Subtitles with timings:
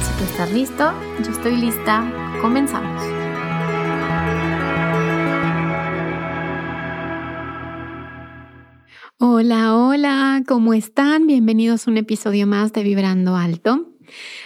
[0.00, 0.92] Si tú estás listo,
[1.24, 3.02] yo estoy lista, comenzamos.
[9.18, 11.26] Hola, hola, ¿cómo están?
[11.26, 13.88] Bienvenidos a un episodio más de Vibrando Alto.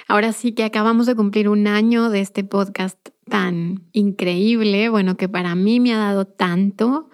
[0.09, 5.29] Ahora sí que acabamos de cumplir un año de este podcast tan increíble, bueno, que
[5.29, 7.11] para mí me ha dado tanto.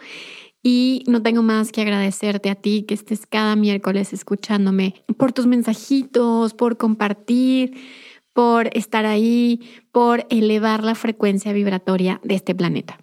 [0.62, 5.46] Y no tengo más que agradecerte a ti que estés cada miércoles escuchándome por tus
[5.46, 7.74] mensajitos, por compartir,
[8.32, 9.60] por estar ahí,
[9.92, 12.98] por elevar la frecuencia vibratoria de este planeta.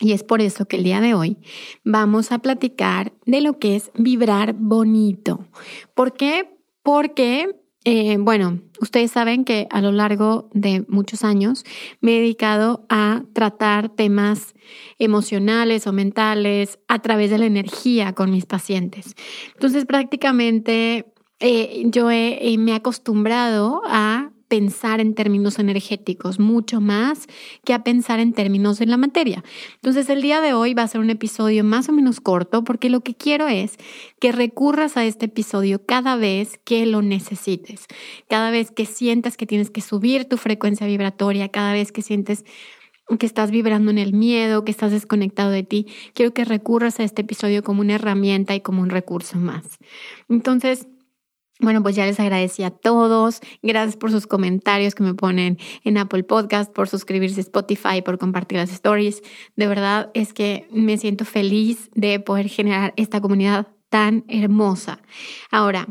[0.00, 1.38] Y es por eso que el día de hoy
[1.84, 5.46] vamos a platicar de lo que es vibrar bonito.
[5.94, 6.56] ¿Por qué?
[6.82, 11.64] Porque eh, bueno, ustedes saben que a lo largo de muchos años
[12.00, 14.54] me he dedicado a tratar temas
[14.98, 19.14] emocionales o mentales a través de la energía con mis pacientes.
[19.54, 21.06] Entonces, prácticamente
[21.40, 27.26] eh, yo me he acostumbrado a pensar en términos energéticos, mucho más
[27.64, 29.44] que a pensar en términos de la materia.
[29.76, 32.90] Entonces el día de hoy va a ser un episodio más o menos corto porque
[32.90, 33.76] lo que quiero es
[34.18, 37.86] que recurras a este episodio cada vez que lo necesites,
[38.28, 42.44] cada vez que sientas que tienes que subir tu frecuencia vibratoria, cada vez que sientes
[43.18, 47.04] que estás vibrando en el miedo, que estás desconectado de ti, quiero que recurras a
[47.04, 49.78] este episodio como una herramienta y como un recurso más.
[50.28, 50.86] Entonces,
[51.60, 53.40] bueno, pues ya les agradecí a todos.
[53.62, 58.18] Gracias por sus comentarios que me ponen en Apple Podcast, por suscribirse a Spotify, por
[58.18, 59.22] compartir las stories.
[59.56, 65.00] De verdad es que me siento feliz de poder generar esta comunidad tan hermosa.
[65.50, 65.88] Ahora,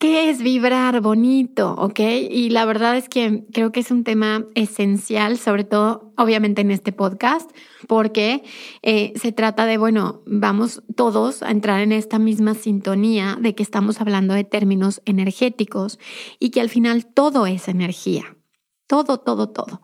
[0.00, 1.74] ¿Qué es vibrar bonito?
[1.76, 2.00] ¿Ok?
[2.00, 6.70] Y la verdad es que creo que es un tema esencial, sobre todo, obviamente, en
[6.70, 7.50] este podcast,
[7.86, 8.42] porque
[8.80, 13.62] eh, se trata de, bueno, vamos todos a entrar en esta misma sintonía de que
[13.62, 15.98] estamos hablando de términos energéticos
[16.38, 18.38] y que al final todo es energía.
[18.86, 19.82] Todo, todo, todo.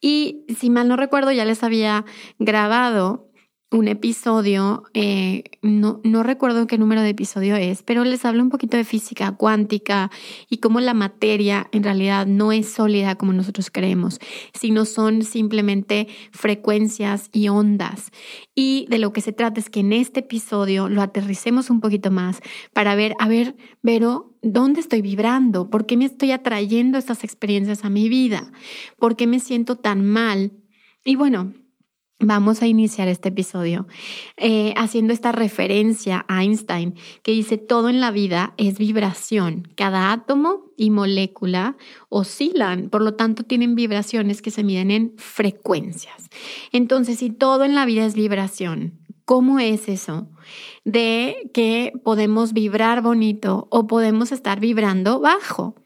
[0.00, 2.06] Y si mal no recuerdo, ya les había
[2.38, 3.27] grabado
[3.70, 8.48] un episodio, eh, no, no recuerdo qué número de episodio es, pero les hablo un
[8.48, 10.10] poquito de física cuántica
[10.48, 14.20] y cómo la materia en realidad no es sólida como nosotros creemos,
[14.54, 18.10] sino son simplemente frecuencias y ondas.
[18.54, 22.10] Y de lo que se trata es que en este episodio lo aterricemos un poquito
[22.10, 22.40] más
[22.72, 25.68] para ver, a ver, Vero, ¿dónde estoy vibrando?
[25.68, 28.50] ¿Por qué me estoy atrayendo estas experiencias a mi vida?
[28.98, 30.52] ¿Por qué me siento tan mal?
[31.04, 31.52] Y bueno,
[32.20, 33.86] Vamos a iniciar este episodio
[34.36, 39.68] eh, haciendo esta referencia a Einstein, que dice, todo en la vida es vibración.
[39.76, 41.76] Cada átomo y molécula
[42.08, 46.28] oscilan, por lo tanto tienen vibraciones que se miden en frecuencias.
[46.72, 50.26] Entonces, si todo en la vida es vibración, ¿cómo es eso?
[50.84, 55.76] De que podemos vibrar bonito o podemos estar vibrando bajo.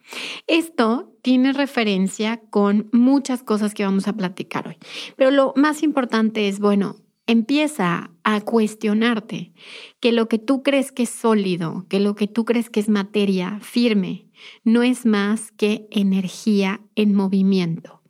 [0.47, 4.76] Esto tiene referencia con muchas cosas que vamos a platicar hoy.
[5.16, 6.96] Pero lo más importante es, bueno,
[7.26, 9.52] empieza a cuestionarte
[10.00, 12.88] que lo que tú crees que es sólido, que lo que tú crees que es
[12.88, 14.26] materia firme,
[14.64, 18.02] no es más que energía en movimiento.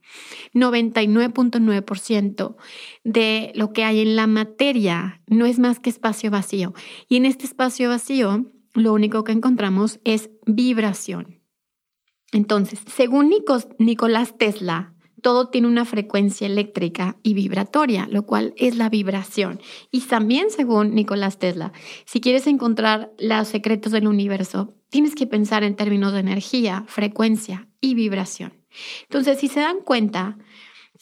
[0.55, 2.57] 99.9%
[3.05, 6.75] de lo que hay en la materia no es más que espacio vacío.
[7.09, 11.42] Y en este espacio vacío, lo único que encontramos es vibración.
[12.33, 13.33] Entonces, según
[13.79, 19.61] Nicolás Tesla, todo tiene una frecuencia eléctrica y vibratoria, lo cual es la vibración.
[19.91, 21.73] Y también según Nicolás Tesla,
[22.05, 27.69] si quieres encontrar los secretos del universo, tienes que pensar en términos de energía, frecuencia
[27.81, 28.55] y vibración.
[29.05, 30.39] Entonces, si se dan cuenta,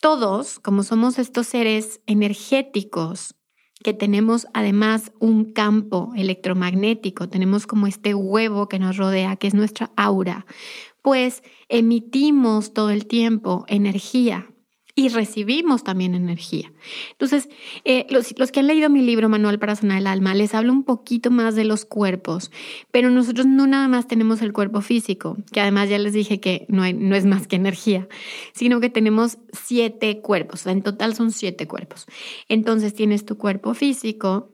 [0.00, 3.36] todos, como somos estos seres energéticos,
[3.82, 9.54] que tenemos además un campo electromagnético, tenemos como este huevo que nos rodea, que es
[9.54, 10.44] nuestra aura,
[11.02, 14.46] pues emitimos todo el tiempo energía.
[14.96, 16.72] y recibimos también energía.
[17.12, 17.48] Entonces,
[17.84, 20.82] eh, los, que han leído mi libro Manual para Sanar el Alma, les hablo un
[20.82, 22.50] poquito más de los cuerpos,
[22.90, 26.66] pero nosotros no nada más tenemos el cuerpo físico, que además ya les dije que
[26.68, 28.08] no, no es más que energía,
[28.52, 32.06] sino que tenemos siete cuerpos, en total son siete cuerpos.
[32.48, 34.50] Entonces tienes tu cuerpo físico,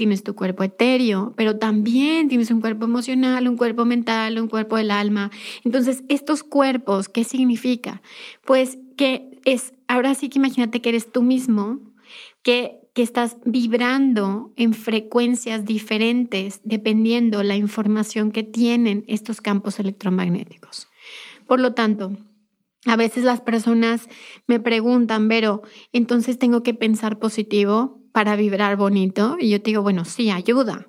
[0.00, 4.78] tienes tu cuerpo etéreo, pero también tienes un cuerpo emocional, un cuerpo mental, un cuerpo
[4.78, 5.30] del alma.
[5.62, 8.00] Entonces, estos cuerpos, ¿qué significa?
[8.46, 11.80] Pues que es, ahora sí que imagínate que eres tú mismo,
[12.42, 20.88] que, que estás vibrando en frecuencias diferentes dependiendo la información que tienen estos campos electromagnéticos.
[21.46, 22.16] Por lo tanto,
[22.86, 24.08] a veces las personas
[24.46, 25.60] me preguntan, pero
[25.92, 29.36] entonces tengo que pensar positivo para vibrar bonito.
[29.38, 30.88] Y yo te digo, bueno, sí, ayuda.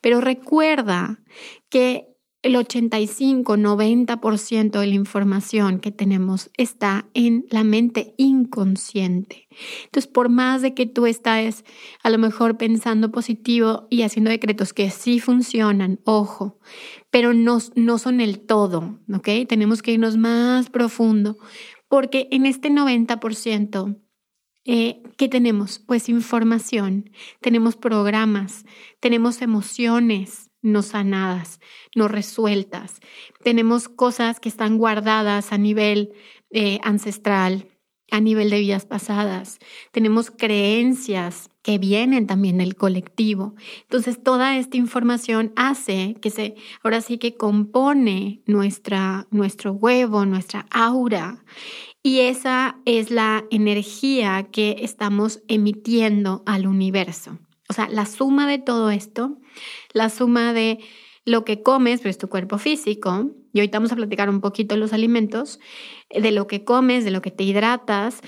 [0.00, 1.20] Pero recuerda
[1.68, 2.14] que
[2.44, 9.48] el 85-90% de la información que tenemos está en la mente inconsciente.
[9.86, 11.64] Entonces, por más de que tú estés
[12.02, 16.58] a lo mejor pensando positivo y haciendo decretos que sí funcionan, ojo,
[17.10, 19.28] pero no, no son el todo, ¿ok?
[19.48, 21.38] Tenemos que irnos más profundo
[21.88, 24.03] porque en este 90%
[24.64, 25.78] eh, ¿Qué tenemos?
[25.78, 28.64] Pues información, tenemos programas,
[29.00, 31.60] tenemos emociones no sanadas,
[31.94, 33.00] no resueltas,
[33.42, 36.14] tenemos cosas que están guardadas a nivel
[36.50, 37.68] eh, ancestral,
[38.10, 39.58] a nivel de vidas pasadas,
[39.92, 43.54] tenemos creencias que vienen también del colectivo.
[43.82, 50.66] Entonces, toda esta información hace que se, ahora sí que compone nuestra, nuestro huevo, nuestra
[50.70, 51.42] aura.
[52.06, 57.38] Y esa es la energía que estamos emitiendo al universo.
[57.70, 59.38] O sea, la suma de todo esto,
[59.94, 60.80] la suma de
[61.24, 64.82] lo que comes, pues tu cuerpo físico, y ahorita vamos a platicar un poquito de
[64.82, 65.60] los alimentos,
[66.10, 68.20] de lo que comes, de lo que te hidratas,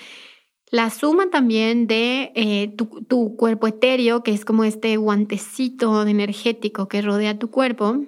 [0.70, 6.88] la suma también de eh, tu, tu, cuerpo etéreo, que es como este guantecito energético
[6.88, 7.98] que rodea tu cuerpo,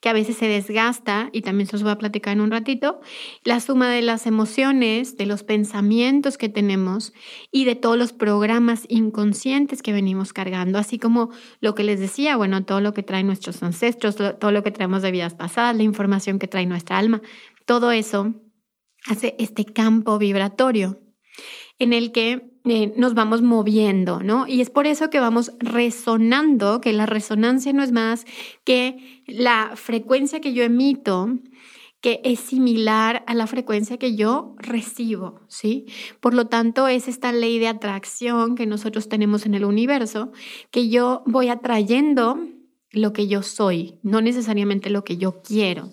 [0.00, 3.00] que a veces se desgasta, y también se os voy a platicar en un ratito,
[3.44, 7.12] la suma de las emociones, de los pensamientos que tenemos
[7.50, 11.30] y de todos los programas inconscientes que venimos cargando, así como
[11.60, 15.02] lo que les decía, bueno, todo lo que traen nuestros ancestros, todo lo que traemos
[15.02, 17.22] de vidas pasadas, la información que trae nuestra alma,
[17.66, 18.34] todo eso
[19.06, 21.00] hace este campo vibratorio
[21.80, 24.46] en el que eh, nos vamos moviendo, ¿no?
[24.46, 28.26] Y es por eso que vamos resonando, que la resonancia no es más
[28.64, 31.38] que la frecuencia que yo emito,
[32.02, 35.86] que es similar a la frecuencia que yo recibo, ¿sí?
[36.20, 40.30] Por lo tanto, es esta ley de atracción que nosotros tenemos en el universo,
[40.70, 42.38] que yo voy atrayendo
[42.92, 45.90] lo que yo soy, no necesariamente lo que yo quiero.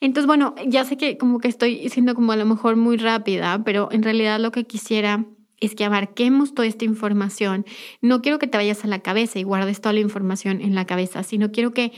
[0.00, 3.62] Entonces, bueno, ya sé que como que estoy siendo como a lo mejor muy rápida,
[3.64, 5.26] pero en realidad lo que quisiera
[5.60, 7.64] es que abarquemos toda esta información.
[8.00, 10.86] No quiero que te vayas a la cabeza y guardes toda la información en la
[10.86, 11.92] cabeza, sino quiero que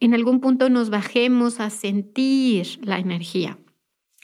[0.00, 3.58] en algún punto nos bajemos a sentir la energía.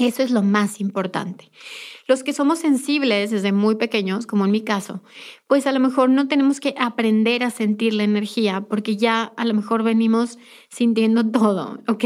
[0.01, 1.51] Eso es lo más importante.
[2.07, 5.03] Los que somos sensibles desde muy pequeños, como en mi caso,
[5.47, 9.45] pues a lo mejor no tenemos que aprender a sentir la energía porque ya a
[9.45, 10.39] lo mejor venimos
[10.71, 12.05] sintiendo todo, ¿ok?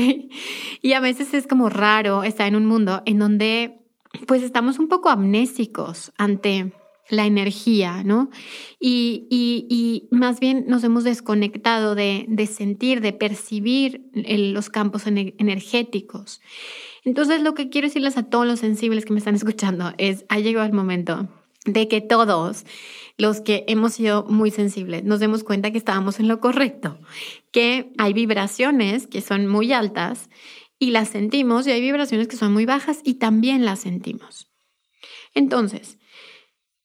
[0.82, 3.78] Y a veces es como raro estar en un mundo en donde
[4.26, 6.72] pues estamos un poco amnésicos ante
[7.08, 8.30] la energía, ¿no?
[8.80, 16.40] Y, y, más bien nos hemos desconectado de, de sentir, de percibir los campos energéticos.
[17.04, 20.38] Entonces lo que quiero decirles a todos los sensibles que me están escuchando es, ha
[20.38, 21.28] llegado el momento
[21.66, 22.64] de que todos
[23.16, 26.98] los que hemos sido muy sensibles nos demos cuenta que estábamos en lo correcto,
[27.52, 30.28] que hay vibraciones que son muy altas
[30.78, 34.50] y las sentimos y hay vibraciones que son muy bajas y también las sentimos.
[35.34, 35.98] Entonces,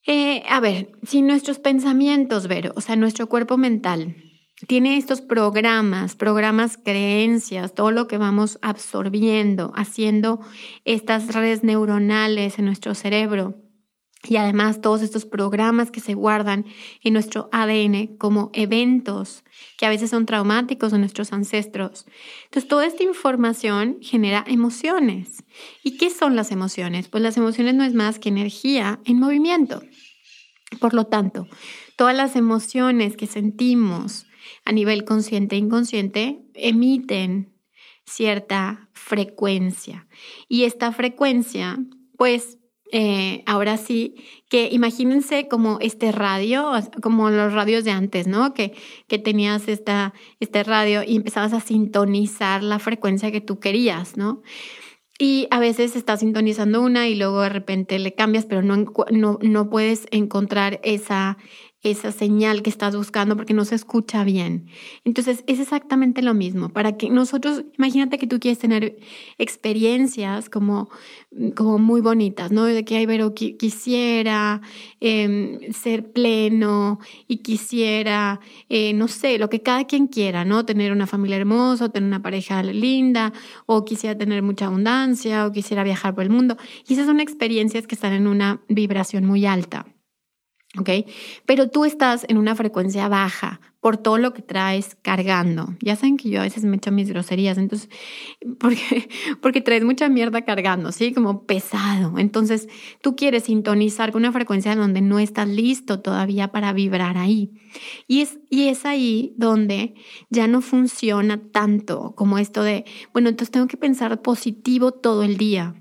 [0.06, 4.29] eh, a ver, si nuestros pensamientos, Vero, o sea, nuestro cuerpo mental,
[4.66, 10.40] tiene estos programas, programas, creencias, todo lo que vamos absorbiendo, haciendo
[10.84, 13.56] estas redes neuronales en nuestro cerebro,
[14.28, 16.66] y además todos estos programas que se guardan
[17.02, 19.44] en nuestro ADN como eventos
[19.78, 22.04] que a veces son traumáticos de nuestros ancestros.
[22.44, 25.42] Entonces, toda esta información genera emociones.
[25.82, 27.08] ¿Y qué son las emociones?
[27.08, 29.82] Pues las emociones no es más que energía en movimiento.
[30.80, 31.48] Por lo tanto,
[31.96, 34.26] todas las emociones que sentimos
[34.64, 37.52] a nivel consciente e inconsciente emiten
[38.04, 40.06] cierta frecuencia.
[40.48, 41.78] Y esta frecuencia,
[42.16, 42.58] pues,
[42.92, 44.16] eh, ahora sí,
[44.48, 48.52] que imagínense como este radio, como los radios de antes, ¿no?
[48.52, 48.74] Que,
[49.06, 54.42] que tenías esta, este radio y empezabas a sintonizar la frecuencia que tú querías, ¿no?
[55.20, 59.38] Y a veces estás sintonizando una y luego de repente le cambias, pero no, no,
[59.42, 61.36] no puedes encontrar esa,
[61.82, 64.66] esa señal que estás buscando porque no se escucha bien.
[65.04, 66.68] Entonces es exactamente lo mismo.
[66.68, 68.98] Para que nosotros, imagínate que tú quieres tener
[69.38, 70.90] experiencias como,
[71.56, 72.64] como muy bonitas, ¿no?
[72.64, 74.60] De que, ay, pero quisiera
[75.00, 80.66] em, ser pleno y quisiera, eh, no sé, lo que cada quien quiera, ¿no?
[80.66, 83.32] Tener una familia hermosa, tener una pareja linda,
[83.64, 86.56] o quisiera tener mucha abundancia, o quisiera viajar por el mundo.
[86.86, 89.86] Y esas son experiencias que están en una vibración muy alta.
[90.78, 90.90] ¿Ok?
[91.46, 95.74] Pero tú estás en una frecuencia baja por todo lo que traes cargando.
[95.80, 97.88] Ya saben que yo a veces me echo mis groserías, entonces,
[98.58, 99.08] porque,
[99.40, 101.12] porque traes mucha mierda cargando, ¿sí?
[101.12, 102.18] Como pesado.
[102.18, 102.68] Entonces,
[103.00, 107.52] tú quieres sintonizar con una frecuencia donde no estás listo todavía para vibrar ahí.
[108.06, 109.94] Y es, y es ahí donde
[110.28, 115.36] ya no funciona tanto como esto de, bueno, entonces tengo que pensar positivo todo el
[115.36, 115.74] día.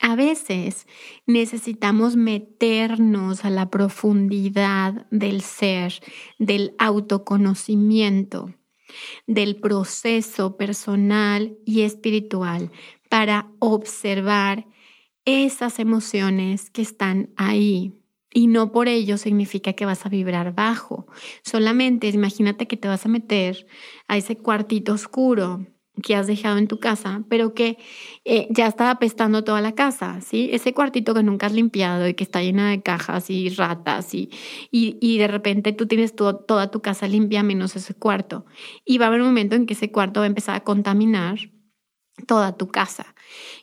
[0.00, 0.86] A veces
[1.26, 5.94] necesitamos meternos a la profundidad del ser,
[6.38, 8.54] del autoconocimiento,
[9.26, 12.70] del proceso personal y espiritual
[13.08, 14.66] para observar
[15.24, 17.92] esas emociones que están ahí.
[18.32, 21.06] Y no por ello significa que vas a vibrar bajo.
[21.42, 23.66] Solamente imagínate que te vas a meter
[24.08, 25.66] a ese cuartito oscuro
[26.02, 27.78] que has dejado en tu casa, pero que
[28.24, 30.50] eh, ya está apestando toda la casa, ¿sí?
[30.52, 34.30] Ese cuartito que nunca has limpiado y que está llena de cajas y ratas y,
[34.70, 38.44] y, de repente tú tienes toda tu casa limpia menos ese cuarto.
[38.84, 41.38] Y va a haber un momento en que ese cuarto va a empezar a contaminar
[42.26, 43.14] toda tu casa.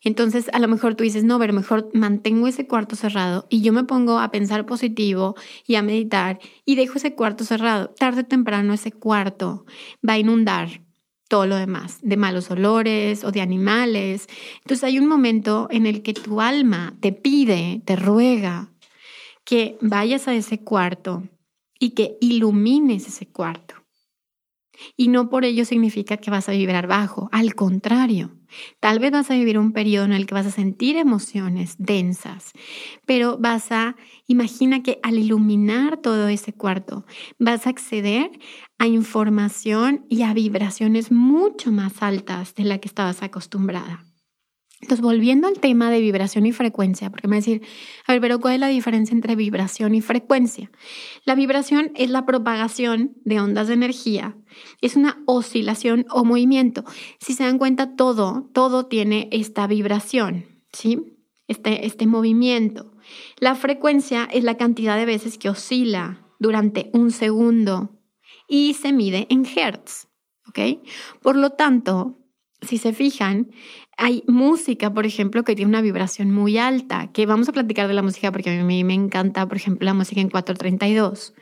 [0.04, 3.74] Entonces, a lo mejor tú dices, no, pero mejor mantengo ese cuarto cerrado y yo
[3.74, 5.36] me pongo a pensar positivo
[5.66, 7.90] y a meditar y dejo ese cuarto cerrado.
[7.90, 9.66] Tarde o temprano ese cuarto
[10.08, 10.82] va a inundar
[11.28, 14.28] todo lo demás, de malos olores o de animales.
[14.58, 18.70] Entonces hay un momento en el que tu alma te pide, te ruega
[19.46, 21.24] que vayas a ese cuarto
[21.80, 23.76] y que ilumines ese cuarto.
[24.98, 28.36] Y no por ello significa que vas a vibrar bajo, al contrario,
[28.80, 32.52] tal vez vas a vivir un periodo en el que vas a sentir emociones densas,
[33.06, 33.96] pero vas a,
[34.28, 37.06] imagina que al iluminar todo ese cuarto,
[37.40, 38.32] vas a acceder
[38.78, 44.06] a información y a vibraciones mucho más altas de la que estabas acostumbrada.
[44.82, 47.62] Entonces, volviendo al tema de vibración y frecuencia, porque me va a decir,
[48.06, 50.72] a ver, pero ¿cuál es la diferencia entre vibración y frecuencia?
[51.24, 54.36] La vibración es la propagación de ondas de energía,
[54.82, 56.84] es una oscilación o movimiento.
[57.20, 61.00] Si se dan cuenta, todo, todo tiene esta vibración, ¿sí?
[61.48, 62.94] Este, este movimiento.
[63.40, 68.02] La frecuencia es la cantidad de veces que oscila durante un segundo
[68.48, 70.08] y se mide en hertz,
[70.48, 70.60] ¿ok?
[71.22, 72.20] Por lo tanto,
[72.62, 73.52] si se fijan,
[73.98, 77.94] hay música, por ejemplo, que tiene una vibración muy alta, que vamos a platicar de
[77.94, 81.34] la música porque a mí me encanta, por ejemplo, la música en 432.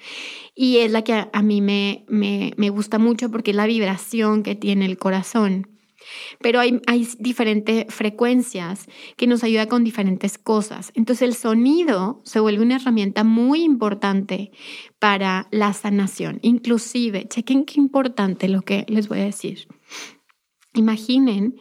[0.55, 4.43] Y es la que a mí me, me, me gusta mucho porque es la vibración
[4.43, 5.67] que tiene el corazón.
[6.41, 10.91] Pero hay, hay diferentes frecuencias que nos ayuda con diferentes cosas.
[10.95, 14.51] Entonces el sonido se vuelve una herramienta muy importante
[14.99, 16.39] para la sanación.
[16.41, 19.67] Inclusive, chequen qué importante lo que les voy a decir.
[20.73, 21.55] Imaginen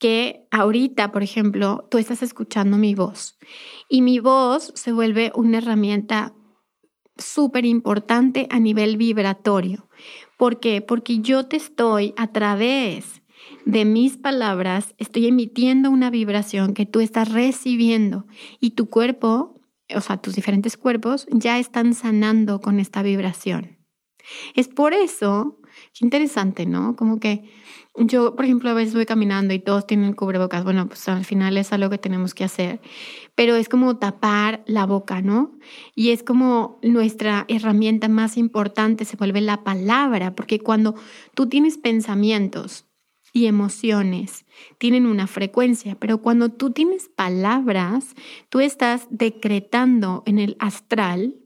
[0.00, 3.38] que ahorita, por ejemplo, tú estás escuchando mi voz
[3.88, 6.34] y mi voz se vuelve una herramienta
[7.16, 9.88] súper importante a nivel vibratorio.
[10.38, 10.80] ¿Por qué?
[10.80, 13.20] Porque yo te estoy a través
[13.66, 18.26] de mis palabras, estoy emitiendo una vibración que tú estás recibiendo
[18.58, 19.60] y tu cuerpo,
[19.94, 23.78] o sea, tus diferentes cuerpos ya están sanando con esta vibración.
[24.54, 25.60] Es por eso,
[25.92, 26.96] qué interesante, ¿no?
[26.96, 27.44] Como que
[27.96, 30.64] yo, por ejemplo, a veces voy caminando y todos tienen cubrebocas.
[30.64, 32.80] Bueno, pues al final es algo que tenemos que hacer.
[33.34, 35.58] Pero es como tapar la boca, ¿no?
[35.94, 40.94] Y es como nuestra herramienta más importante se vuelve la palabra, porque cuando
[41.34, 42.86] tú tienes pensamientos
[43.32, 44.44] y emociones,
[44.78, 48.14] tienen una frecuencia, pero cuando tú tienes palabras,
[48.48, 51.36] tú estás decretando en el astral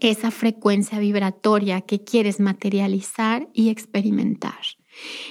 [0.00, 4.79] esa frecuencia vibratoria que quieres materializar y experimentar.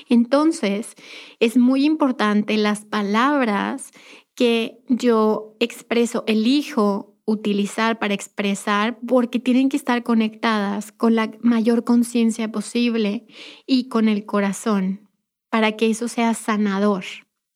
[0.10, 0.96] Entonces,
[1.40, 3.92] es muy importante las palabras
[4.36, 11.84] que yo expreso, elijo utilizar para expresar porque tienen que estar conectadas con la mayor
[11.84, 13.28] conciencia posible
[13.68, 15.10] y con el corazón
[15.50, 17.04] para que eso sea sanador.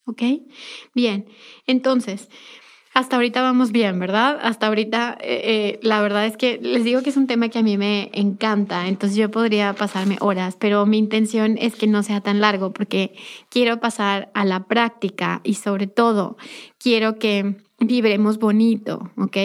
[0.06, 0.22] ¿Ok?
[0.94, 1.26] Bien,
[1.66, 2.28] entonces,
[2.94, 4.40] hasta ahorita vamos bien, ¿verdad?
[4.42, 7.60] Hasta ahorita, eh, eh, la verdad es que les digo que es un tema que
[7.60, 12.04] a mí me encanta, entonces yo podría pasarme horas, pero mi intención es que no
[12.04, 13.16] sea tan largo porque
[13.50, 16.38] quiero pasar a la práctica y sobre todo
[16.78, 19.38] quiero que vibremos bonito, ¿ok?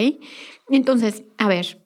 [0.69, 1.78] Entonces, a ver,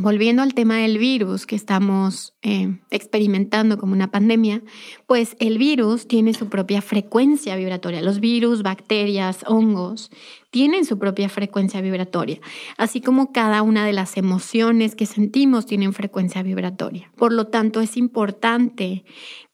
[0.00, 4.62] volviendo al tema del virus que estamos eh, experimentando como una pandemia,
[5.06, 8.02] pues el virus tiene su propia frecuencia vibratoria.
[8.02, 10.10] Los virus, bacterias, hongos
[10.50, 12.40] tienen su propia frecuencia vibratoria,
[12.78, 17.10] así como cada una de las emociones que sentimos tienen frecuencia vibratoria.
[17.16, 19.04] Por lo tanto, es importante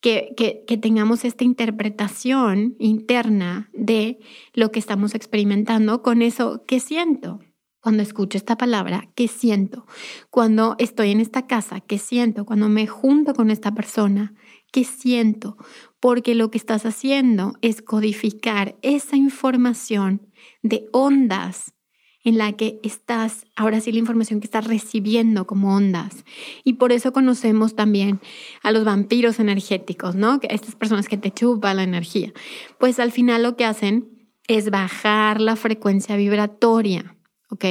[0.00, 4.18] que, que tengamos esta interpretación interna de
[4.54, 7.40] lo que estamos experimentando con eso que siento
[7.82, 9.86] cuando escucho esta palabra, ¿qué siento?
[10.30, 12.44] Cuando estoy en esta casa, ¿qué siento?
[12.44, 14.34] Cuando me junto con esta persona,
[14.70, 15.56] ¿qué siento?
[15.98, 20.30] Porque lo que estás haciendo es codificar esa información
[20.62, 21.74] de ondas
[22.22, 26.24] en la que estás, ahora sí la información que estás recibiendo como ondas.
[26.62, 28.20] Y por eso conocemos también
[28.62, 30.38] a los vampiros energéticos, ¿no?
[30.42, 32.32] Estas personas que te chupan la energía.
[32.78, 37.16] Pues al final lo que hacen es bajar la frecuencia vibratoria
[37.52, 37.64] ¿ok?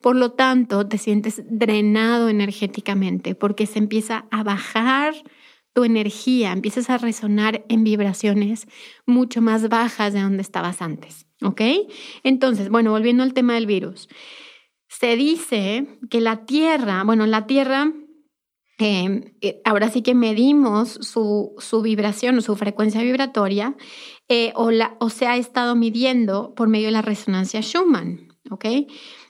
[0.00, 5.14] Por lo tanto, te sientes drenado energéticamente porque se empieza a bajar
[5.72, 8.68] tu energía, empiezas a resonar en vibraciones
[9.06, 11.60] mucho más bajas de donde estabas antes, ¿ok?
[12.22, 14.08] Entonces, bueno, volviendo al tema del virus,
[14.86, 17.92] se dice que la Tierra, bueno, la Tierra
[18.78, 23.74] em, eh, ahora sí que medimos su, su, vibración o su frecuencia vibratoria
[24.28, 28.64] eh, o, la, o se ha estado midiendo por medio de la resonancia Schumann, ¿ok?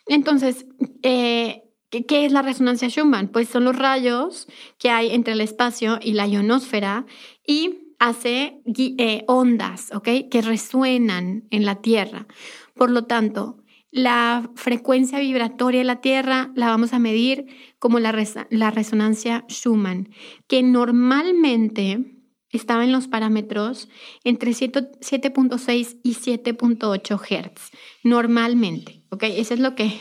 [0.06, 0.66] Entonces,
[1.02, 3.28] eh, ¿qué, es la resonancia Schumann?
[3.28, 4.46] Pues son los rayos
[4.78, 7.06] que hay entre el espacio y la ionosfera
[7.46, 10.08] y hace eh, ondas, ¿ok?
[10.30, 12.26] Que resuenan en la Tierra.
[12.74, 17.46] Por lo tanto, la frecuencia vibratoria de la Tierra la vamos a medir
[17.78, 18.12] como la,
[18.50, 20.10] la resonancia Schumann,
[20.48, 22.14] que normalmente
[22.50, 23.88] estaba en los parámetros
[24.24, 27.70] entre 7.6 y 7.8 Hz,
[28.02, 29.03] normalmente.
[29.22, 30.00] Eso es lo que,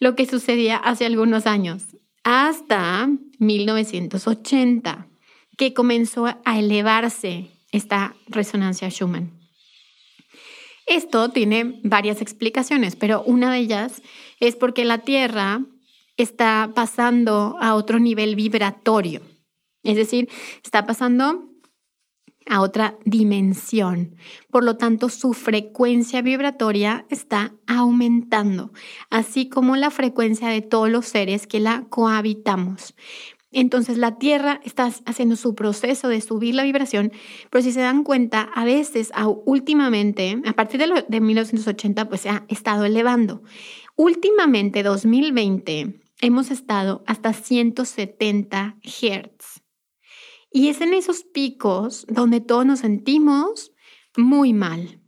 [0.00, 1.84] lo que sucedía hace algunos años,
[2.22, 3.08] hasta
[3.38, 5.08] 1980,
[5.56, 9.32] que comenzó a elevarse esta resonancia Schumann.
[10.86, 14.02] Esto tiene varias explicaciones, pero una de ellas
[14.40, 15.64] es porque la Tierra
[16.16, 19.22] está pasando a otro nivel vibratorio.
[19.82, 20.28] Es decir,
[20.62, 21.53] está pasando
[22.46, 24.16] a otra dimensión.
[24.50, 28.72] Por lo tanto, su frecuencia vibratoria está aumentando,
[29.10, 32.94] así como la frecuencia de todos los seres que la cohabitamos.
[33.54, 37.12] Entonces la Tierra está haciendo su proceso de subir la vibración,
[37.50, 39.12] pero si se dan cuenta, a veces,
[39.44, 43.42] últimamente, a partir de, de 1980, pues se ha estado elevando.
[43.94, 49.33] Últimamente, 2020, hemos estado hasta 170 Hz.
[50.56, 53.72] Y es en esos picos donde todos nos sentimos
[54.16, 55.00] muy mal.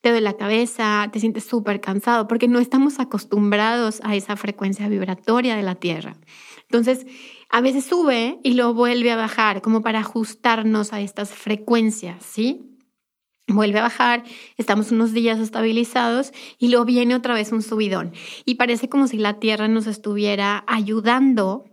[0.00, 4.88] Te duele la cabeza, te sientes súper cansado porque no estamos acostumbrados a esa frecuencia
[4.88, 6.16] vibratoria de la Tierra.
[6.62, 7.06] Entonces,
[7.48, 12.80] a veces sube y lo vuelve a bajar como para ajustarnos a estas frecuencias, ¿sí?
[13.46, 14.24] Vuelve a bajar,
[14.56, 18.14] estamos unos días estabilizados y luego viene otra vez un subidón.
[18.44, 21.66] Y parece como si la Tierra nos estuviera ayudando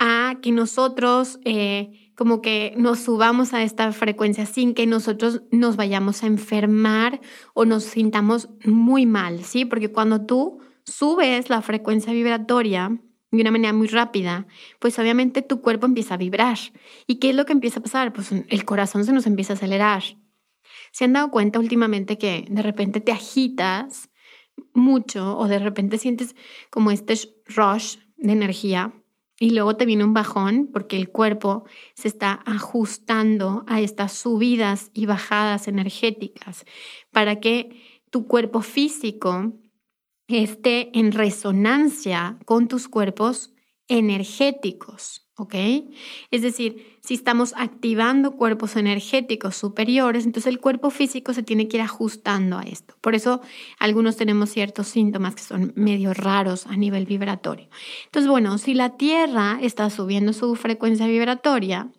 [0.00, 5.76] a que nosotros eh, como que nos subamos a esta frecuencia sin que nosotros nos
[5.76, 7.20] vayamos a enfermar
[7.54, 9.64] o nos sintamos muy mal, ¿sí?
[9.64, 13.00] Porque cuando tú subes la frecuencia vibratoria
[13.30, 14.48] de una manera muy rápida,
[14.80, 16.58] pues obviamente tu cuerpo empieza a vibrar.
[17.06, 18.12] ¿Y qué es lo que empieza a pasar?
[18.12, 20.02] Pues el corazón se nos empieza a acelerar.
[20.90, 24.10] ¿Se han dado cuenta últimamente que de repente te agitas
[24.74, 26.34] mucho o de repente sientes
[26.68, 27.14] como este
[27.46, 28.92] rush de energía?
[29.40, 34.90] Y luego te viene un bajón porque el cuerpo se está ajustando a estas subidas
[34.94, 36.64] y bajadas energéticas
[37.12, 39.52] para que tu cuerpo físico
[40.26, 43.54] esté en resonancia con tus cuerpos
[43.86, 45.28] energéticos.
[45.38, 45.54] ¿ok?
[46.30, 51.78] Es decir, si estamos activando cuerpos energéticos superiores, entonces el cuerpo físico se tiene que
[51.78, 52.96] ir ajustando a esto.
[53.00, 53.40] Por eso
[53.78, 57.70] algunos tenemos ciertos síntomas que son medio raros a nivel vibratorio.
[58.04, 61.90] Entonces, bueno, si la Tierra está subiendo su frecuencia vibratoria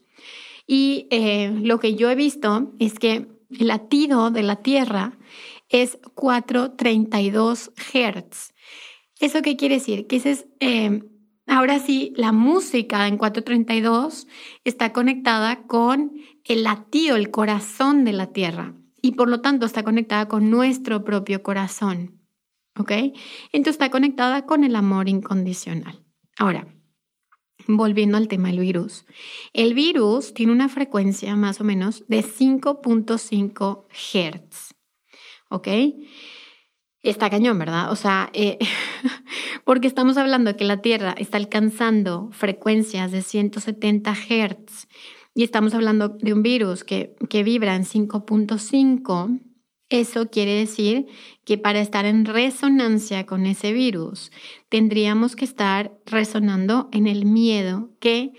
[0.68, 5.18] y eh, lo que yo he visto es que el latido de la Tierra
[5.70, 8.54] es 432 Hz.
[9.20, 10.06] ¿Eso qué quiere decir?
[10.06, 10.46] Que ese es...
[10.60, 11.02] Eh,
[11.50, 14.28] Ahora sí, la música en 432
[14.66, 16.14] está conectada con
[16.46, 21.04] el latido, el corazón de la tierra y por lo tanto está conectada con nuestro
[21.04, 22.22] propio corazón.
[22.78, 22.92] ¿Ok?
[23.52, 26.06] Entonces está conectada con el amor incondicional.
[26.38, 26.68] Ahora,
[27.68, 29.06] volviendo al tema del virus.
[29.52, 34.76] El virus tiene una frecuencia más o menos de 5.5 Hz.
[35.50, 35.68] ¿Ok?
[37.02, 37.92] Está cañón, ¿verdad?
[37.92, 38.58] O sea, eh,
[39.64, 44.88] porque estamos hablando que la Tierra está alcanzando frecuencias de 170 Hz
[45.34, 49.40] y estamos hablando de un virus que, que vibra en 5.5.
[49.90, 51.08] Eso quiere decir
[51.46, 54.32] que para estar en resonancia con ese virus
[54.68, 58.34] tendríamos que estar resonando en el miedo que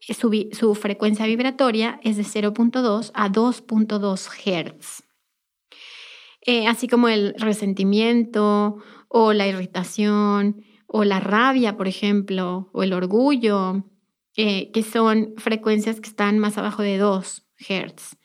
[0.00, 5.07] su, su frecuencia vibratoria es de 0.2 a 2.2 Hz.
[6.50, 12.94] Eh, así como el resentimiento o la irritación o la rabia, por ejemplo, o el
[12.94, 13.84] orgullo,
[14.34, 18.16] eh, que son frecuencias que están más abajo de 2 Hz.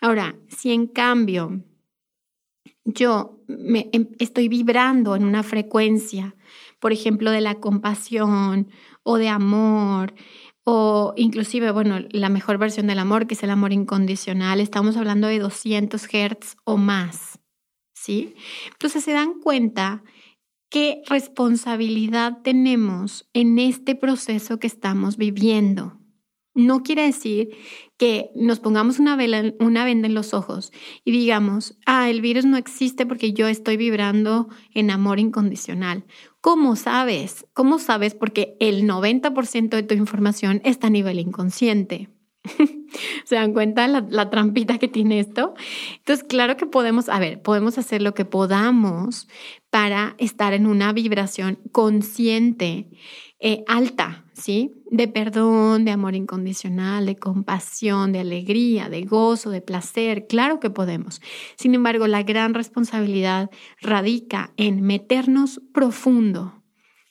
[0.00, 1.64] Ahora, si en cambio
[2.84, 6.36] yo me, em, estoy vibrando en una frecuencia,
[6.78, 8.70] por ejemplo, de la compasión
[9.02, 10.14] o de amor,
[10.62, 15.26] o inclusive, bueno, la mejor versión del amor, que es el amor incondicional, estamos hablando
[15.26, 17.41] de 200 Hz o más.
[18.08, 20.02] Entonces se dan cuenta
[20.70, 25.98] qué responsabilidad tenemos en este proceso que estamos viviendo.
[26.54, 27.50] No quiere decir
[27.96, 29.16] que nos pongamos una,
[29.58, 30.70] una venda en los ojos
[31.02, 36.04] y digamos, ah, el virus no existe porque yo estoy vibrando en amor incondicional.
[36.42, 37.46] ¿Cómo sabes?
[37.54, 38.14] ¿Cómo sabes?
[38.14, 42.10] Porque el 90% de tu información está a nivel inconsciente.
[43.24, 45.54] ¿Se dan cuenta la, trampita que tiene esto?
[45.98, 49.28] Entonces, claro que podemos, a ver, podemos hacer lo que podamos
[49.70, 52.88] para estar en una vibración consciente,
[53.38, 54.72] eh, alta, ¿sí?
[54.90, 60.26] De perdón, de amor incondicional, de compasión, de alegría, de gozo, de placer.
[60.26, 61.20] Claro que podemos.
[61.56, 63.50] Sin embargo, la gran responsabilidad
[63.80, 66.62] radica en meternos profundo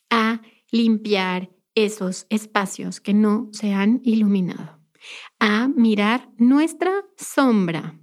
[0.09, 0.41] a
[0.71, 4.80] limpiar esos espacios que no se han iluminado
[5.39, 7.95] a mirar nuestra sombra.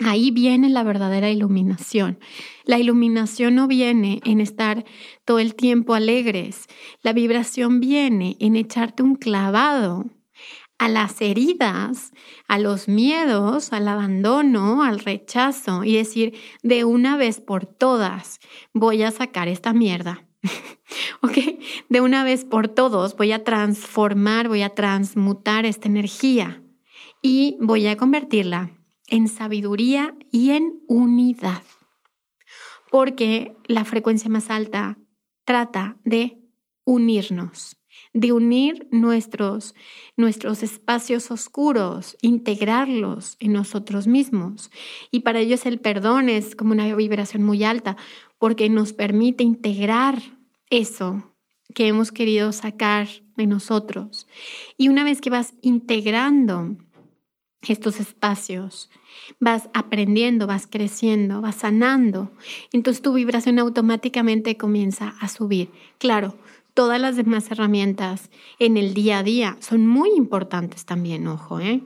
[0.00, 2.18] Ahí viene la verdadera iluminación.
[2.64, 4.84] La iluminación no viene en estar
[5.24, 6.66] todo el tiempo alegres.
[7.02, 10.04] La vibración viene en echarte un clavado
[10.78, 12.12] a las heridas,
[12.48, 18.40] a los miedos, al abandono, al rechazo y decir, de una vez por todas,
[18.72, 20.26] voy a sacar esta mierda.
[21.22, 21.38] ¿ok?
[21.88, 26.62] De una vez por todos voy a transformar, voy a transmutar esta energía
[27.22, 28.70] y voy a convertirla
[29.08, 31.62] en sabiduría y en unidad.
[32.90, 34.98] Porque la frecuencia más alta
[35.44, 36.38] trata de
[36.84, 37.76] unirnos,
[38.12, 39.74] de unir nuestros,
[40.16, 44.70] nuestros espacios oscuros, integrarlos en nosotros mismos.
[45.10, 47.96] Y para ellos el perdón es como una vibración muy alta,
[48.38, 50.20] porque nos permite integrar
[50.70, 51.34] eso
[51.74, 54.26] que hemos querido sacar de nosotros.
[54.76, 56.76] Y una vez que vas integrando
[57.62, 58.90] estos espacios,
[59.40, 62.30] vas aprendiendo, vas creciendo, vas sanando,
[62.72, 65.70] entonces tu vibración automáticamente comienza a subir.
[65.98, 66.36] Claro,
[66.74, 71.82] todas las demás herramientas en el día a día son muy importantes también, ojo, ¿eh?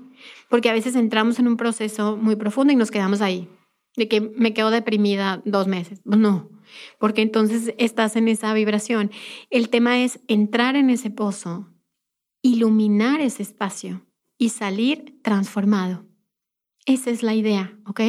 [0.49, 3.49] Porque a veces entramos en un proceso muy profundo y nos quedamos ahí,
[3.97, 6.01] de que me quedo deprimida dos meses.
[6.05, 6.49] No,
[6.99, 9.11] porque entonces estás en esa vibración.
[9.51, 11.69] El tema es entrar en ese pozo,
[12.43, 14.07] iluminar ese espacio
[14.39, 16.05] y salir transformado.
[16.87, 18.01] Esa es la idea, ¿ok?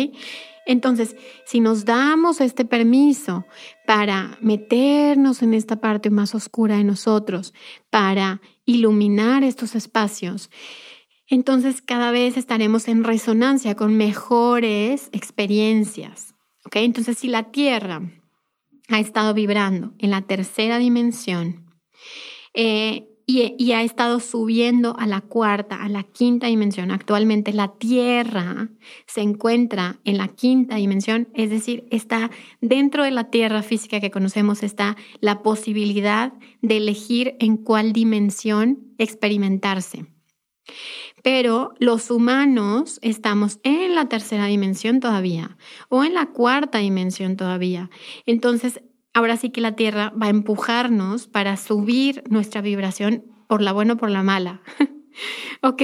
[0.65, 3.45] Entonces, si nos damos este permiso
[3.85, 7.53] para meternos en esta parte más oscura de nosotros,
[7.89, 10.49] para iluminar estos espacios,
[11.27, 16.77] entonces cada vez estaremos en resonancia con mejores experiencias, ¿ok?
[16.77, 18.01] Entonces, si la Tierra
[18.89, 21.65] ha estado vibrando en la tercera dimensión
[22.53, 26.89] eh, y, ha estado subiendo a la cuarta, a la quinta dimensión.
[26.89, 28.69] Actualmente la Tierra
[29.05, 34.09] se encuentra en la quinta dimensión, es decir, está dentro de la Tierra física que
[34.09, 40.07] conocemos, está la posibilidad de elegir en cuál dimensión experimentarse.
[41.23, 45.57] Pero los humanos estamos en la tercera dimensión todavía
[45.89, 47.89] o en la cuarta dimensión todavía.
[48.25, 48.81] Entonces,
[49.13, 53.93] ahora sí que la Tierra va a empujarnos para subir nuestra vibración por la buena
[53.93, 54.61] o por la mala.
[55.61, 55.83] ok,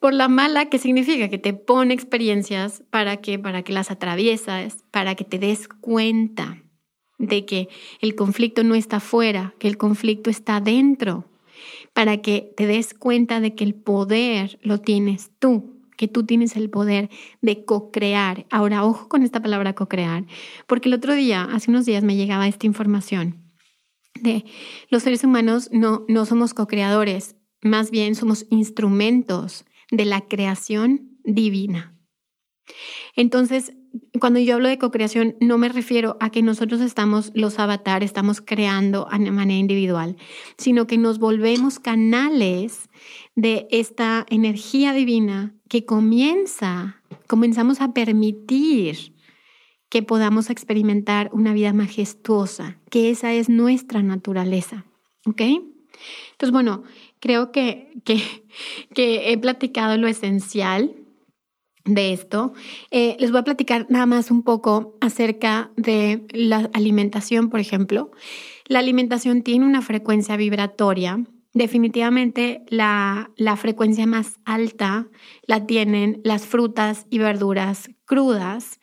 [0.00, 1.28] por la mala, ¿qué significa?
[1.28, 6.62] Que te pone experiencias para que, para que las atraviesas, para que te des cuenta
[7.18, 7.68] de que
[8.00, 11.29] el conflicto no está fuera, que el conflicto está dentro,
[11.92, 16.56] para que te des cuenta de que el poder lo tienes tú, que tú tienes
[16.56, 17.10] el poder
[17.42, 18.46] de co-crear.
[18.50, 20.26] Ahora, ojo con esta palabra co-crear,
[20.66, 23.50] porque el otro día, hace unos días me llegaba esta información
[24.14, 24.44] de
[24.88, 31.96] los seres humanos no, no somos co-creadores, más bien somos instrumentos de la creación divina.
[33.16, 33.72] Entonces,
[34.20, 38.40] cuando yo hablo de co-creación, no me refiero a que nosotros estamos, los avatares, estamos
[38.40, 40.16] creando a manera individual,
[40.58, 42.88] sino que nos volvemos canales
[43.34, 49.14] de esta energía divina que comienza, comenzamos a permitir
[49.88, 54.84] que podamos experimentar una vida majestuosa, que esa es nuestra naturaleza.
[55.26, 55.40] ¿Ok?
[55.40, 56.84] Entonces, bueno,
[57.18, 60.94] creo que, que he platicado lo esencial
[61.84, 62.52] de esto.
[62.90, 68.10] Eh, les voy a platicar nada más un poco acerca de la alimentación, por ejemplo.
[68.66, 71.24] La alimentación tiene una frecuencia vibratoria.
[71.52, 75.08] Definitivamente la, la frecuencia más alta
[75.46, 78.78] la tienen las frutas y verduras crudas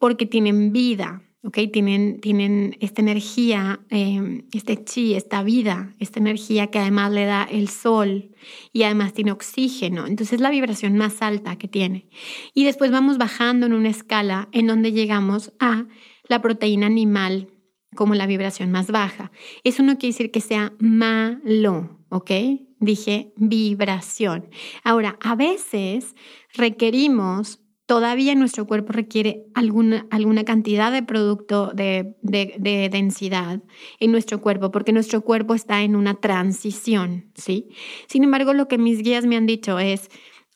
[0.00, 1.22] porque tienen vida.
[1.42, 1.58] ¿Ok?
[1.72, 7.44] Tienen, tienen esta energía, em, este chi, esta vida, esta energía que además le da
[7.44, 8.30] el sol
[8.72, 10.06] y además tiene oxígeno.
[10.06, 12.08] Entonces es la vibración más alta que tiene.
[12.54, 15.86] Y después vamos bajando en una escala en donde llegamos a
[16.28, 17.48] la proteína animal
[17.94, 19.32] como la vibración más baja.
[19.64, 22.30] Eso no quiere decir que sea malo, ¿ok?
[22.78, 24.48] Dije vibración.
[24.84, 26.14] Ahora, a veces
[26.54, 27.59] requerimos
[27.90, 33.64] todavía nuestro cuerpo requiere alguna, alguna cantidad de producto de, de, densidad
[33.98, 37.70] en nuestro cuerpo, porque nuestro cuerpo está en una transición, ¿sí?
[38.06, 40.08] Sin embargo, lo que mis guías me han dicho es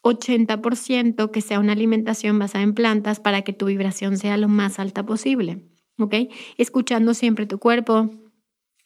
[0.04, 4.78] 80% que sea una alimentación basada en plantas para que tu vibración sea lo más
[4.78, 5.66] alta posible,
[5.98, 6.14] ¿ok?
[6.56, 8.12] Escuchando siempre tu cuerpo,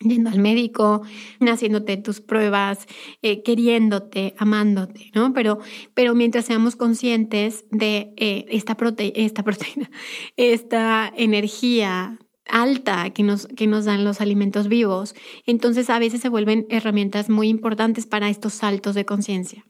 [0.01, 1.03] yendo al médico,
[1.41, 2.87] haciéndote tus pruebas,
[3.23, 5.33] eh, queriéndote, amándote, ¿no?
[5.33, 5.59] Pero,
[5.95, 9.91] pero mientras seamos conscientes de eh, esta, esta proteína,
[10.37, 15.15] esta energía alta que nos, que nos dan los alimentos vivos,
[15.47, 19.65] entonces a veces se vuelven herramientas muy importantes para estos saltos de conciencia.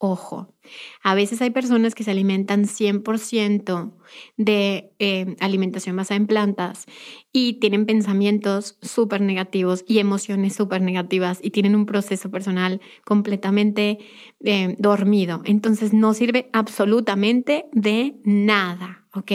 [0.00, 0.54] Ojo,
[1.02, 3.96] a veces hay personas que se alimentan 100%
[4.36, 6.86] de eh, alimentación basada en plantas
[7.32, 13.98] y tienen pensamientos súper negativos y emociones súper negativas y tienen un proceso personal completamente
[14.44, 15.42] eh, dormido.
[15.44, 19.32] Entonces no sirve absolutamente de nada, ¿ok?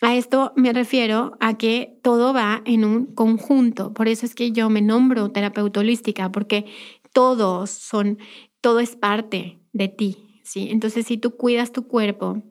[0.00, 3.92] A esto me refiero a que todo va en un conjunto.
[3.94, 6.66] Por eso es que yo me nombro terapeuta holística, porque
[7.12, 8.18] todos son
[8.66, 10.70] todo es parte de ti, ¿sí?
[10.72, 12.42] Entonces, si tú cuidas tu cuerpo,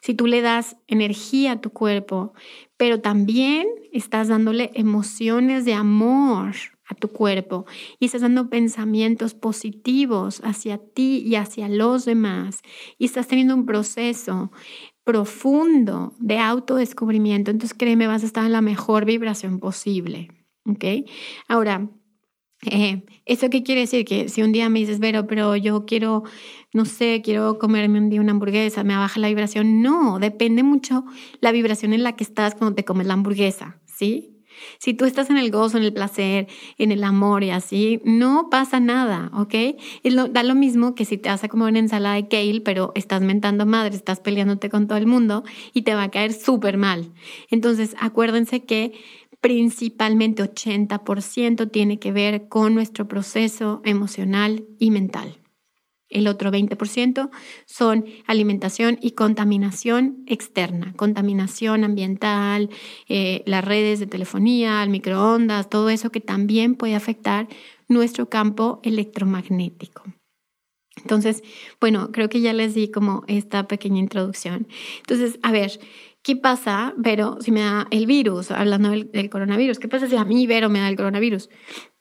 [0.00, 2.32] si tú le das energía a tu cuerpo,
[2.76, 7.64] pero también estás dándole emociones de amor a tu cuerpo
[8.00, 12.62] y estás dando pensamientos positivos hacia ti y hacia los demás
[12.98, 14.50] y estás teniendo un proceso
[15.04, 20.26] profundo de autodescubrimiento, entonces créeme, vas a estar en la mejor vibración posible,
[20.66, 21.08] ¿ok?
[21.46, 21.88] Ahora,
[22.70, 24.04] eh, ¿Eso qué quiere decir?
[24.04, 26.22] Que si un día me dices, Vero, pero yo quiero,
[26.72, 29.82] no sé, quiero comerme un día una hamburguesa, me baja la vibración.
[29.82, 31.04] No, depende mucho
[31.40, 34.28] la vibración en la que estás cuando te comes la hamburguesa, ¿sí?
[34.78, 36.46] Si tú estás en el gozo, en el placer,
[36.78, 39.54] en el amor y así, no pasa nada, ¿ok?
[40.30, 43.22] da lo mismo que si te vas a comer una ensalada de kale, pero estás
[43.22, 47.10] mentando madre, estás peleándote con todo el mundo y te va a caer súper mal.
[47.50, 48.92] Entonces, acuérdense que
[49.42, 55.40] principalmente 80% tiene que ver con nuestro proceso emocional y mental.
[56.08, 57.30] El otro 20%
[57.66, 62.70] son alimentación y contaminación externa, contaminación ambiental,
[63.08, 67.48] eh, las redes de telefonía, el microondas, todo eso que también puede afectar
[67.88, 70.04] nuestro campo electromagnético.
[70.96, 71.42] Entonces,
[71.80, 74.68] bueno, creo que ya les di como esta pequeña introducción.
[74.98, 75.80] Entonces, a ver,
[76.22, 79.80] ¿Qué pasa, Vero, si me da el virus, hablando del, coronavirus?
[79.80, 81.50] ¿Qué pasa si a mí, Vero, me da el coronavirus?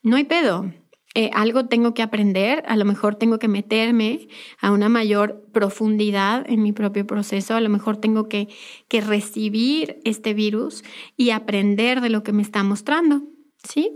[0.04, 0.72] No hay pedo.
[1.16, 4.28] Eh, algo tengo que aprender, a lo mejor tengo que meterme
[4.60, 8.48] a una mayor profundidad en mi propio proceso, a lo mejor tengo que,
[8.88, 10.84] que recibir este virus
[11.18, 13.24] y aprender de lo que me está mostrando.
[13.64, 13.92] ¿Sí?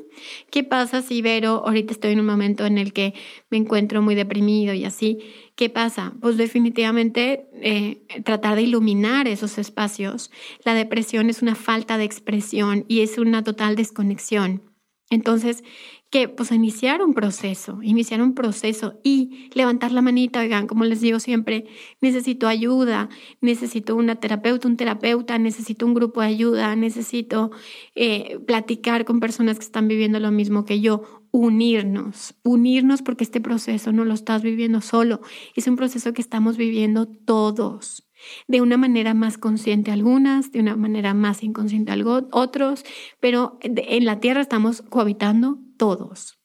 [0.51, 3.15] ¿Qué pasa si Vero, ahorita estoy en un momento en el que
[3.49, 5.19] me encuentro muy deprimido y así?
[5.55, 6.13] ¿Qué pasa?
[6.19, 10.29] Pues definitivamente eh, tratar de iluminar esos espacios.
[10.65, 14.63] La depresión es una falta de expresión y es una total desconexión.
[15.09, 15.63] Entonces,
[16.09, 21.01] que pues iniciar un proceso, iniciar un proceso y levantar la manita, oigan, como les
[21.01, 21.65] digo siempre,
[22.01, 23.09] necesito ayuda,
[23.41, 27.51] necesito una terapeuta, un terapeuta, necesito un grupo de ayuda, necesito
[27.95, 33.41] eh, platicar con personas que están viviendo lo mismo que yo unirnos, unirnos porque este
[33.41, 35.19] proceso no lo estás viviendo solo,
[35.53, 38.07] es un proceso que estamos viviendo todos,
[38.47, 41.91] de una manera más consciente algunas, de una manera más inconsciente
[42.31, 42.85] otros,
[43.19, 46.39] pero en la Tierra estamos cohabitando todos.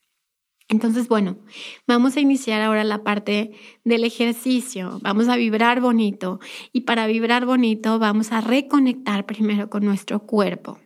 [0.68, 1.38] Entonces, bueno,
[1.87, 3.53] vamos a iniciar ahora la parte
[3.85, 4.98] del ejercicio.
[5.03, 6.40] Vamos a vibrar bonito
[6.72, 10.79] y para vibrar bonito vamos a reconectar primero con nuestro cuerpo.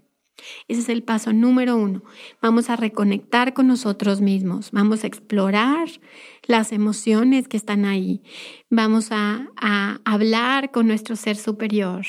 [0.69, 2.03] Ese es el paso número uno.
[2.43, 4.71] Vamos a reconectar con nosotros mismos.
[4.73, 5.89] Vamos a explorar
[6.47, 8.23] las emociones que están ahí.
[8.71, 9.49] Vamos a,
[10.05, 12.05] hablar con nuestro ser superior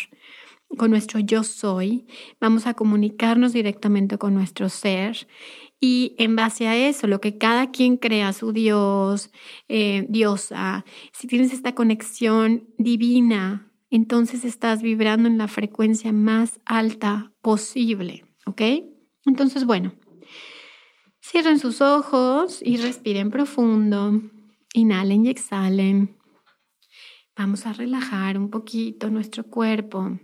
[0.77, 2.05] con nuestro yo soy,
[2.41, 5.27] vamos a comunicarnos directamente con nuestro ser
[5.79, 9.29] y en base a eso, lo que cada quien crea, su Dios,
[9.67, 10.83] eh, diosa,
[11.13, 18.61] si tienes esta conexión divina, entonces estás vibrando en la frecuencia más alta posible, ¿ok?
[19.25, 19.93] Entonces, bueno,
[21.21, 24.21] cierren sus ojos y respiren profundo,
[24.73, 26.15] inhalen y exhalen.
[27.35, 30.19] Vamos a relajar un poquito nuestro cuerpo.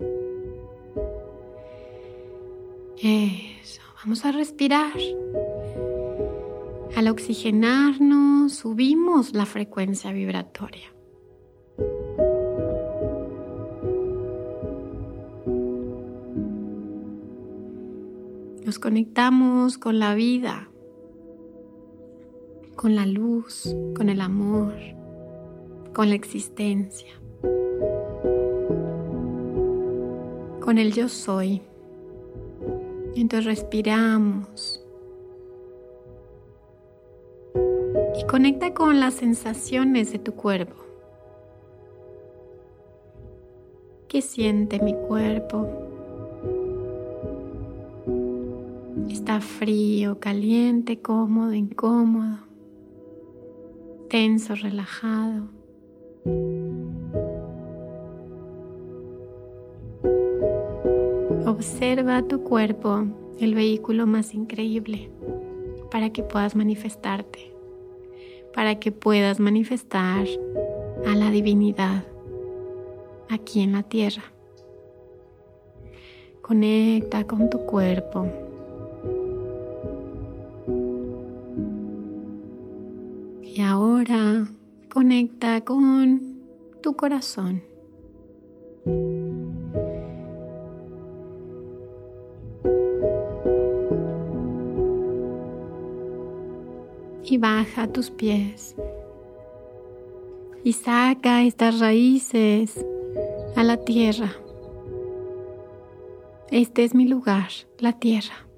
[3.02, 3.82] Eso.
[4.04, 4.94] Vamos a respirar.
[6.96, 10.94] Al oxigenarnos, subimos la frecuencia vibratoria.
[18.72, 20.70] Nos conectamos con la vida,
[22.78, 24.74] con la luz, con el amor,
[25.94, 27.12] con la existencia,
[30.62, 31.62] con el yo soy.
[33.14, 34.82] Entonces respiramos.
[38.18, 40.82] Y conecta con las sensaciones de tu cuerpo.
[44.08, 45.91] ¿Qué siente mi cuerpo?
[49.12, 52.38] Está frío, caliente, cómodo, incómodo,
[54.10, 55.50] tenso, relajado.
[61.46, 63.04] Observa tu cuerpo,
[63.38, 65.12] el vehículo más increíble
[65.92, 67.54] para que puedas manifestarte,
[68.54, 70.26] para que puedas manifestar
[71.06, 72.06] a la divinidad
[73.30, 74.24] aquí en la tierra.
[76.42, 78.51] Conecta con tu cuerpo.
[85.22, 86.42] Conecta con
[86.82, 87.64] tu corazón.
[97.24, 98.76] y baja tus pies
[100.66, 102.86] y saca estas raíces
[103.56, 104.34] a la tierra.
[106.50, 108.51] Este es mi lugar, la tierra.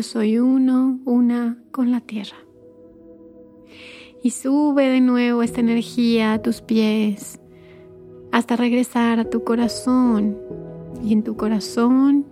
[0.00, 2.38] Yo soy uno, una con la tierra.
[4.22, 7.38] Y sube de nuevo esta energía a tus pies
[8.32, 10.38] hasta regresar a tu corazón
[11.04, 12.24] y en tu corazón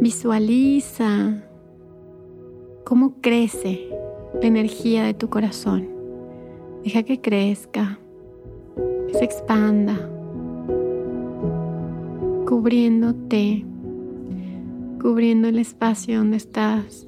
[0.00, 1.44] visualiza
[2.84, 3.90] cómo crece
[4.40, 5.86] la energía de tu corazón.
[6.82, 7.98] Deja que crezca,
[9.08, 9.98] que se expanda,
[12.48, 13.66] cubriéndote,
[15.06, 17.06] cubriendo el espacio donde estás,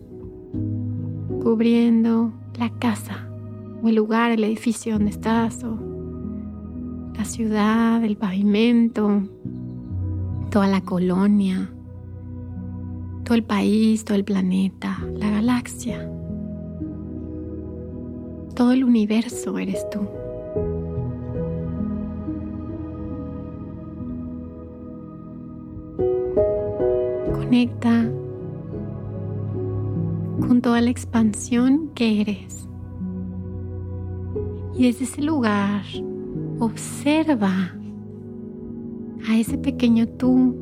[1.43, 3.29] cubriendo la casa
[3.83, 5.77] o el lugar, el edificio donde estás o
[7.17, 9.25] la ciudad, el pavimento,
[10.49, 11.73] toda la colonia,
[13.25, 16.09] todo el país, todo el planeta, la galaxia.
[18.55, 20.07] Todo el universo eres tú.
[30.47, 32.69] Con toda la expansión que eres.
[34.77, 35.83] Y desde ese lugar
[36.61, 37.73] Observa
[39.29, 40.57] a ese pequeño tú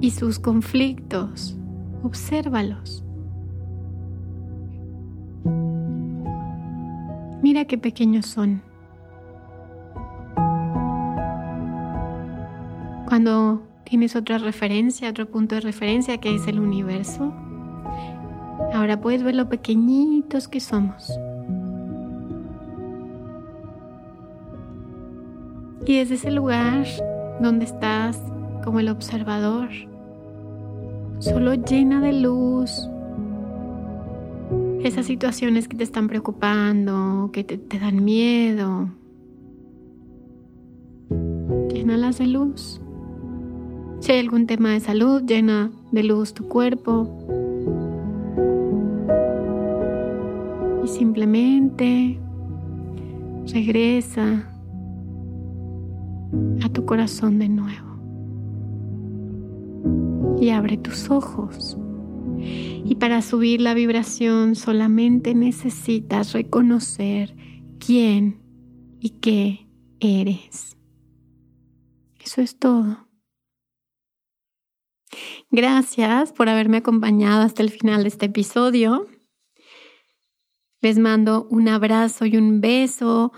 [0.00, 1.56] y sus conflictos.
[2.02, 3.04] Obsérvalos.
[7.40, 8.62] Mira qué pequeños son.
[13.06, 17.32] Cuando tienes otra referencia, otro punto de referencia que es el universo,
[18.74, 21.10] ahora puedes ver lo pequeñitos que somos.
[25.86, 26.84] Y desde ese lugar
[27.40, 28.20] donde estás
[28.64, 29.68] como el observador,
[31.20, 32.88] solo llena de luz
[34.82, 38.90] esas situaciones que te están preocupando, que te, dan miedo.
[41.72, 42.80] llénalas de luz.
[44.08, 47.08] Hay algún tema de salud, llena de luz tu cuerpo.
[50.84, 52.16] Y simplemente
[53.52, 54.48] regresa
[56.62, 57.96] a tu corazón de nuevo.
[60.40, 61.76] Y abre tus ojos.
[62.38, 67.34] Y para subir la vibración solamente necesitas reconocer
[67.84, 68.38] quién
[69.00, 69.66] y qué
[69.98, 70.76] eres.
[72.20, 73.05] Eso es todo.
[75.50, 79.06] Gracias por haberme acompañado hasta el final de este episodio.
[80.80, 83.32] Les mando un abrazo y un beso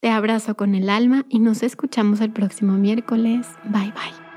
[0.00, 3.46] Te abrazo con el alma y nos escuchamos el próximo miércoles.
[3.64, 4.29] Bye bye.